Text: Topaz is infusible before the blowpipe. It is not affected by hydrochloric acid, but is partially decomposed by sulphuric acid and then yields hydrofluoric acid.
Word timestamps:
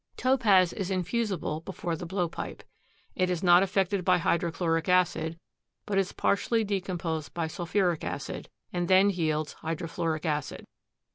Topaz 0.17 0.73
is 0.73 0.89
infusible 0.89 1.59
before 1.59 1.95
the 1.95 2.07
blowpipe. 2.07 2.63
It 3.15 3.29
is 3.29 3.43
not 3.43 3.61
affected 3.61 4.03
by 4.03 4.17
hydrochloric 4.17 4.89
acid, 4.89 5.37
but 5.85 5.99
is 5.99 6.11
partially 6.11 6.63
decomposed 6.63 7.35
by 7.35 7.45
sulphuric 7.45 8.03
acid 8.03 8.49
and 8.73 8.87
then 8.87 9.11
yields 9.11 9.53
hydrofluoric 9.61 10.25
acid. 10.25 10.65